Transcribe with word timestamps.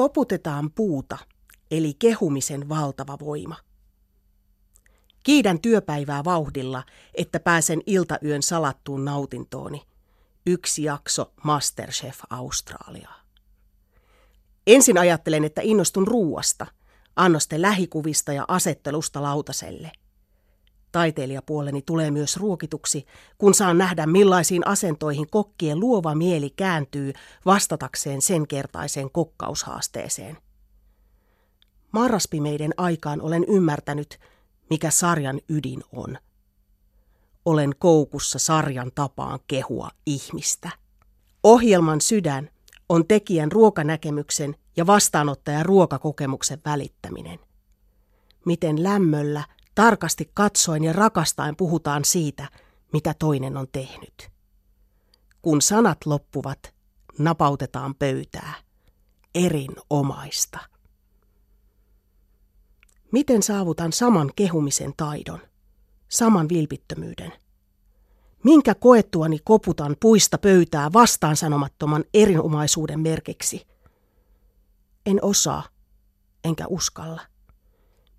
Koputetaan 0.00 0.70
puuta, 0.70 1.18
eli 1.70 1.94
kehumisen 1.98 2.68
valtava 2.68 3.18
voima. 3.18 3.56
Kiidän 5.22 5.60
työpäivää 5.60 6.24
vauhdilla, 6.24 6.82
että 7.14 7.40
pääsen 7.40 7.82
iltayön 7.86 8.42
salattuun 8.42 9.04
nautintooni. 9.04 9.82
Yksi 10.46 10.82
jakso 10.82 11.32
Masterchef 11.44 12.20
Australiaa. 12.30 13.20
Ensin 14.66 14.98
ajattelen, 14.98 15.44
että 15.44 15.60
innostun 15.64 16.06
ruuasta, 16.06 16.66
annosten 17.16 17.62
lähikuvista 17.62 18.32
ja 18.32 18.44
asettelusta 18.48 19.22
lautaselle. 19.22 19.92
Taiteilijapuoleni 20.92 21.82
tulee 21.82 22.10
myös 22.10 22.36
ruokituksi, 22.36 23.06
kun 23.38 23.54
saan 23.54 23.78
nähdä 23.78 24.06
millaisiin 24.06 24.66
asentoihin 24.66 25.30
kokkien 25.30 25.80
luova 25.80 26.14
mieli 26.14 26.50
kääntyy 26.50 27.12
vastatakseen 27.46 28.22
sen 28.22 28.46
kertaiseen 28.46 29.10
kokkaushaasteeseen. 29.10 30.38
Marraspimeiden 31.92 32.74
aikaan 32.76 33.20
olen 33.20 33.44
ymmärtänyt, 33.48 34.20
mikä 34.70 34.90
sarjan 34.90 35.40
ydin 35.48 35.82
on. 35.92 36.18
Olen 37.44 37.72
koukussa 37.78 38.38
sarjan 38.38 38.90
tapaan 38.94 39.38
kehua 39.46 39.90
ihmistä. 40.06 40.70
Ohjelman 41.42 42.00
sydän 42.00 42.50
on 42.88 43.06
tekijän 43.06 43.52
ruokanäkemyksen 43.52 44.56
ja 44.76 44.86
vastaanottajan 44.86 45.66
ruokakokemuksen 45.66 46.60
välittäminen. 46.64 47.38
Miten 48.46 48.82
lämmöllä, 48.82 49.44
tarkasti 49.80 50.30
katsoen 50.34 50.84
ja 50.84 50.92
rakastaen 50.92 51.56
puhutaan 51.56 52.04
siitä, 52.04 52.48
mitä 52.92 53.14
toinen 53.18 53.56
on 53.56 53.66
tehnyt. 53.72 54.30
Kun 55.42 55.62
sanat 55.62 55.98
loppuvat, 56.06 56.74
napautetaan 57.18 57.94
pöytää. 57.94 58.54
Erinomaista. 59.34 60.58
Miten 63.12 63.42
saavutan 63.42 63.92
saman 63.92 64.30
kehumisen 64.36 64.92
taidon, 64.96 65.40
saman 66.08 66.48
vilpittömyyden? 66.48 67.32
Minkä 68.44 68.74
koettuani 68.74 69.38
koputan 69.44 69.96
puista 70.00 70.38
pöytää 70.38 70.92
vastaan 70.92 71.36
sanomattoman 71.36 72.04
erinomaisuuden 72.14 73.00
merkiksi? 73.00 73.66
En 75.06 75.18
osaa, 75.22 75.62
enkä 76.44 76.66
uskalla. 76.66 77.29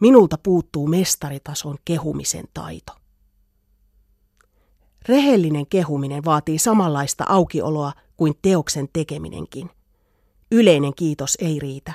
Minulta 0.00 0.38
puuttuu 0.42 0.86
mestaritason 0.86 1.76
kehumisen 1.84 2.44
taito. 2.54 2.92
Rehellinen 5.08 5.66
kehuminen 5.66 6.24
vaatii 6.24 6.58
samanlaista 6.58 7.24
aukioloa 7.28 7.92
kuin 8.16 8.34
teoksen 8.42 8.88
tekeminenkin. 8.92 9.70
Yleinen 10.52 10.94
kiitos 10.94 11.38
ei 11.40 11.58
riitä. 11.58 11.92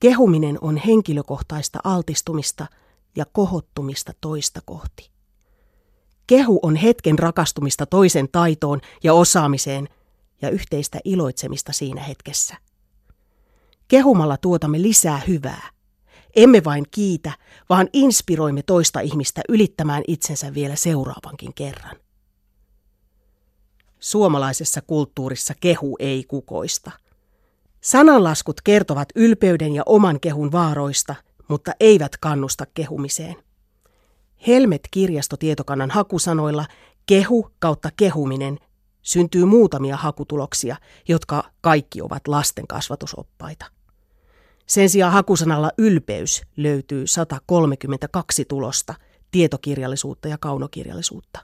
Kehuminen 0.00 0.58
on 0.60 0.76
henkilökohtaista 0.76 1.78
altistumista 1.84 2.66
ja 3.16 3.24
kohottumista 3.32 4.12
toista 4.20 4.60
kohti. 4.64 5.10
Kehu 6.26 6.58
on 6.62 6.76
hetken 6.76 7.18
rakastumista 7.18 7.86
toisen 7.86 8.28
taitoon 8.32 8.80
ja 9.04 9.14
osaamiseen 9.14 9.88
ja 10.42 10.50
yhteistä 10.50 10.98
iloitsemista 11.04 11.72
siinä 11.72 12.02
hetkessä. 12.02 12.56
Kehumalla 13.88 14.36
tuotamme 14.36 14.82
lisää 14.82 15.22
hyvää. 15.28 15.70
Emme 16.36 16.64
vain 16.64 16.84
kiitä, 16.90 17.32
vaan 17.68 17.88
inspiroimme 17.92 18.62
toista 18.62 19.00
ihmistä 19.00 19.40
ylittämään 19.48 20.02
itsensä 20.08 20.54
vielä 20.54 20.76
seuraavankin 20.76 21.54
kerran. 21.54 21.96
Suomalaisessa 24.00 24.80
kulttuurissa 24.80 25.54
kehu 25.60 25.96
ei 25.98 26.24
kukoista– 26.24 26.90
Sananlaskut 27.80 28.60
kertovat 28.60 29.08
ylpeyden 29.14 29.74
ja 29.74 29.82
oman 29.86 30.20
kehun 30.20 30.52
vaaroista, 30.52 31.14
mutta 31.48 31.72
eivät 31.80 32.16
kannusta 32.16 32.66
kehumiseen. 32.74 33.36
Helmet-kirjastotietokannan 34.46 35.90
hakusanoilla 35.90 36.66
kehu 37.06 37.50
kautta 37.58 37.90
kehuminen 37.96 38.58
syntyy 39.02 39.44
muutamia 39.44 39.96
hakutuloksia, 39.96 40.76
jotka 41.08 41.44
kaikki 41.60 42.02
ovat 42.02 42.28
lasten 42.28 42.66
kasvatusoppaita. 42.66 43.66
Sen 44.68 44.90
sijaan 44.90 45.12
hakusanalla 45.12 45.70
ylpeys 45.78 46.42
löytyy 46.56 47.06
132 47.06 48.44
tulosta, 48.44 48.94
tietokirjallisuutta 49.30 50.28
ja 50.28 50.38
kaunokirjallisuutta. 50.38 51.40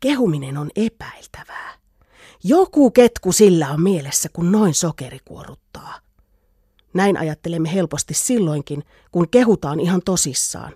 Kehuminen 0.00 0.58
on 0.58 0.70
epäiltävää. 0.76 1.74
Joku 2.44 2.90
ketku 2.90 3.32
sillä 3.32 3.68
on 3.68 3.82
mielessä, 3.82 4.28
kun 4.32 4.52
noin 4.52 4.74
sokeri 4.74 5.18
kuoruttaa. 5.24 5.94
Näin 6.94 7.16
ajattelemme 7.16 7.72
helposti 7.72 8.14
silloinkin, 8.14 8.84
kun 9.12 9.28
kehutaan 9.28 9.80
ihan 9.80 10.02
tosissaan. 10.04 10.72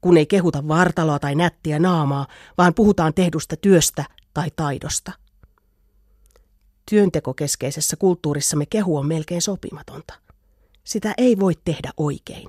Kun 0.00 0.16
ei 0.16 0.26
kehuta 0.26 0.68
vartaloa 0.68 1.18
tai 1.18 1.34
nättiä 1.34 1.78
naamaa, 1.78 2.26
vaan 2.58 2.74
puhutaan 2.74 3.14
tehdystä 3.14 3.56
työstä 3.56 4.04
tai 4.34 4.50
taidosta. 4.56 5.12
Työntekokeskeisessä 6.90 7.96
kulttuurissamme 7.96 8.66
kehu 8.66 8.96
on 8.96 9.06
melkein 9.06 9.42
sopimatonta. 9.42 10.25
Sitä 10.86 11.14
ei 11.18 11.38
voi 11.38 11.52
tehdä 11.64 11.90
oikein. 11.96 12.48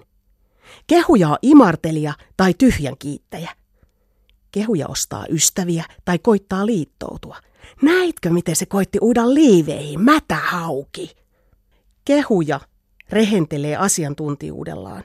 Kehuja 0.87 1.39
imartelija 1.41 2.13
tai 2.37 2.53
tyhjän 2.53 2.97
kiittäjä. 2.99 3.51
Kehuja 4.51 4.87
ostaa 4.87 5.25
ystäviä 5.29 5.85
tai 6.05 6.19
koittaa 6.19 6.65
liittoutua. 6.65 7.37
Näitkö, 7.81 8.29
miten 8.29 8.55
se 8.55 8.65
koitti 8.65 8.99
uida 9.01 9.33
liiveihin, 9.33 10.01
mätä 10.01 10.35
hauki? 10.35 11.15
Kehuja 12.05 12.59
rehentelee 13.09 13.75
asiantuntijuudellaan. 13.75 15.03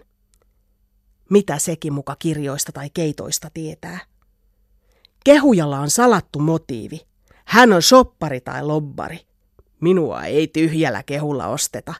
Mitä 1.31 1.59
sekin 1.59 1.93
muka 1.93 2.17
kirjoista 2.19 2.73
tai 2.73 2.91
keitoista 2.95 3.51
tietää? 3.55 4.01
Kehujalla 5.25 5.79
on 5.79 5.91
salattu 5.91 6.39
motiivi. 6.39 7.01
Hän 7.45 7.73
on 7.73 7.83
shoppari 7.83 8.41
tai 8.41 8.65
lobbari. 8.65 9.21
Minua 9.81 10.25
ei 10.25 10.49
tyhjällä 10.49 11.03
kehulla 11.03 11.47
osteta. 11.47 11.95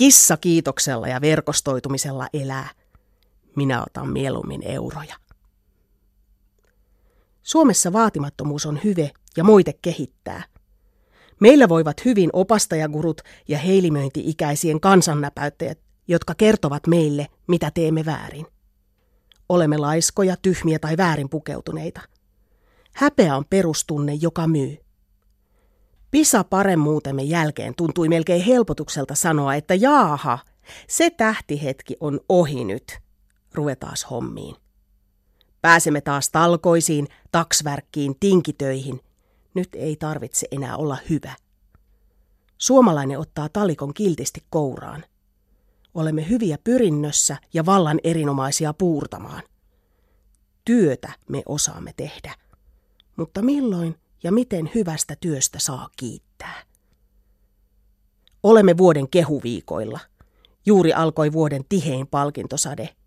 Kissa 0.00 0.36
kiitoksella 0.36 1.08
ja 1.08 1.20
verkostoitumisella 1.20 2.26
elää. 2.32 2.68
Minä 3.56 3.82
otan 3.82 4.08
mieluummin 4.08 4.62
euroja. 4.66 5.16
Suomessa 7.42 7.92
vaatimattomuus 7.92 8.66
on 8.66 8.80
hyve 8.84 9.10
ja 9.36 9.44
moite 9.44 9.72
kehittää. 9.82 10.42
Meillä 11.40 11.68
voivat 11.68 12.04
hyvin 12.04 12.30
opastajagurut 12.32 13.20
ja 13.48 13.58
heilimöinti-ikäisien 13.58 14.80
kansannäpäyttäjät, 14.80 15.78
jotka 16.08 16.34
kertovat 16.34 16.86
meille, 16.86 17.26
mitä 17.46 17.70
teemme 17.70 18.04
väärin. 18.04 18.46
Olemme 19.48 19.78
laiskoja, 19.78 20.36
tyhmiä 20.42 20.78
tai 20.78 20.96
väärin 20.96 21.28
pukeutuneita. 21.28 22.00
Häpeä 22.92 23.36
on 23.36 23.44
perustunne, 23.50 24.14
joka 24.14 24.46
myy. 24.46 24.76
Pisa 26.10 26.44
paremmuutemme 26.44 27.22
jälkeen 27.22 27.74
tuntui 27.74 28.08
melkein 28.08 28.42
helpotukselta 28.44 29.14
sanoa, 29.14 29.54
että 29.54 29.74
jaaha, 29.74 30.38
se 30.88 31.10
tähtihetki 31.10 31.96
on 32.00 32.20
ohi 32.28 32.64
nyt. 32.64 32.98
Ruvetaas 33.54 34.10
hommiin. 34.10 34.56
Pääsemme 35.62 36.00
taas 36.00 36.30
talkoisiin, 36.30 37.08
taksvärkkiin, 37.32 38.14
tinkitöihin. 38.20 39.00
Nyt 39.54 39.68
ei 39.74 39.96
tarvitse 39.96 40.46
enää 40.50 40.76
olla 40.76 40.98
hyvä. 41.10 41.32
Suomalainen 42.58 43.18
ottaa 43.18 43.48
talikon 43.48 43.94
kiltisti 43.94 44.44
kouraan. 44.50 45.04
Olemme 45.94 46.28
hyviä 46.28 46.58
pyrinnössä 46.64 47.36
ja 47.54 47.66
vallan 47.66 48.00
erinomaisia 48.04 48.74
puurtamaan. 48.74 49.42
Työtä 50.64 51.12
me 51.28 51.42
osaamme 51.46 51.92
tehdä. 51.96 52.34
Mutta 53.16 53.42
milloin 53.42 53.96
ja 54.22 54.32
miten 54.32 54.70
hyvästä 54.74 55.16
työstä 55.20 55.58
saa 55.58 55.88
kiittää? 55.96 56.62
Olemme 58.42 58.76
vuoden 58.76 59.08
kehuviikoilla. 59.08 60.00
Juuri 60.66 60.92
alkoi 60.92 61.32
vuoden 61.32 61.64
tihein 61.68 62.06
palkintosade– 62.06 62.88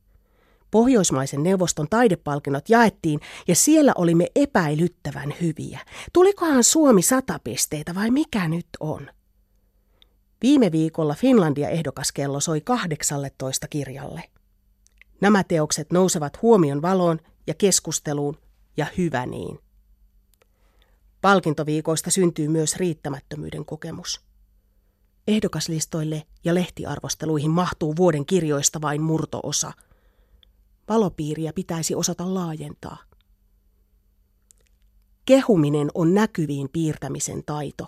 Pohjoismaisen 0.74 1.44
neuvoston 1.44 1.88
taidepalkinnot 1.90 2.70
jaettiin 2.70 3.20
ja 3.48 3.56
siellä 3.56 3.92
olimme 3.96 4.28
epäilyttävän 4.36 5.34
hyviä. 5.42 5.80
Tulikohan 6.14 6.64
Suomi 6.64 7.02
sata 7.02 7.40
pisteitä 7.44 7.96
vai 7.96 8.12
mikä 8.12 8.48
nyt 8.48 8.68
on? 8.80 9.10
Viime 10.42 10.72
viikolla 10.72 11.16
Finlandia 11.16 11.70
ehdokaskello 11.70 12.40
soi 12.40 12.62
18 12.62 13.68
kirjalle. 13.68 14.24
Nämä 15.22 15.44
teokset 15.44 15.92
nousevat 15.92 16.42
huomion 16.42 16.82
valoon 16.82 17.20
ja 17.48 17.54
keskusteluun, 17.54 18.38
ja 18.78 18.86
hyvä 18.98 19.26
niin. 19.26 19.60
Palkintoviikoista 21.24 22.12
syntyy 22.12 22.48
myös 22.48 22.76
riittämättömyyden 22.76 23.66
kokemus. 23.66 24.22
Ehdokaslistoille 25.28 26.24
ja 26.44 26.56
lehtiarvosteluihin 26.56 27.52
mahtuu 27.52 27.96
vuoden 27.96 28.26
kirjoista 28.26 28.82
vain 28.82 29.02
murtoosa– 29.02 29.72
Valopiiriä 30.90 31.54
pitäisi 31.54 31.96
osata 31.96 32.34
laajentaa. 32.34 32.98
Kehuminen 35.26 35.90
on 35.94 36.14
näkyviin 36.14 36.70
piirtämisen 36.70 37.44
taito. 37.46 37.88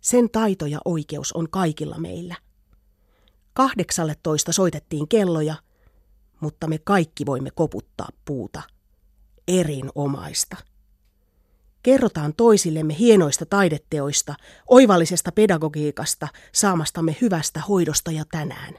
Sen 0.00 0.30
taito 0.30 0.66
ja 0.66 0.78
oikeus 0.84 1.32
on 1.32 1.50
kaikilla 1.50 1.98
meillä. 1.98 2.36
Kahdeksalle 3.52 4.14
toista 4.22 4.52
soitettiin 4.52 5.08
kelloja, 5.08 5.54
mutta 6.40 6.66
me 6.66 6.78
kaikki 6.78 7.26
voimme 7.26 7.50
koputtaa 7.50 8.08
puuta. 8.24 8.62
Erinomaista. 9.48 10.56
Kerrotaan 11.82 12.34
toisillemme 12.34 12.98
hienoista 12.98 13.46
taideteoista, 13.46 14.34
oivallisesta 14.66 15.32
pedagogiikasta, 15.32 16.28
saamastamme 16.52 17.16
hyvästä 17.20 17.60
hoidosta 17.60 18.10
ja 18.10 18.24
tänään. 18.30 18.74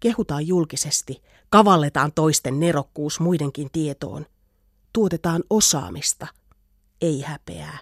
Kehutaan 0.00 0.46
julkisesti, 0.46 1.22
kavalletaan 1.50 2.12
toisten 2.12 2.60
nerokkuus 2.60 3.20
muidenkin 3.20 3.68
tietoon. 3.72 4.26
Tuotetaan 4.92 5.42
osaamista, 5.50 6.26
ei 7.00 7.20
häpeää. 7.20 7.78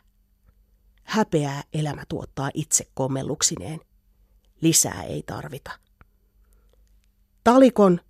Häpeää 1.02 1.62
elämä 1.72 2.04
tuottaa 2.08 2.50
itse 2.54 2.84
kommelluksineen. 2.94 3.81
Lisää 4.60 5.02
ei 5.02 5.22
tarvita. 5.22 5.70
Talikon, 7.44 8.00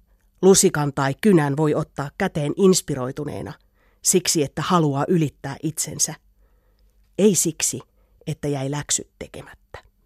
lusikan 0.42 0.92
tai 0.92 1.14
kynän 1.20 1.56
voi 1.56 1.74
ottaa 1.74 2.10
käteen 2.18 2.52
inspiroituneena, 2.56 3.52
siksi 4.10 4.42
että 4.42 4.62
haluaa 4.62 5.04
ylittää 5.08 5.56
itsensä. 5.62 6.14
Ei 7.18 7.34
siksi, 7.34 7.80
että 8.26 8.48
jäi 8.48 8.70
läksyt 8.70 9.10
tekemättä. 9.18 9.87